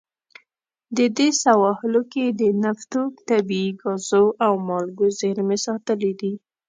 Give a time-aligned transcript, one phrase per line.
[0.97, 6.33] د دې سواحلو کې د نفتو، طبیعي ګازو او مالګو زیرمې ساتلې دي.